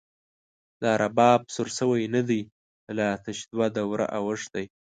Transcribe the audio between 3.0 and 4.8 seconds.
تش دوه دوره او ښتی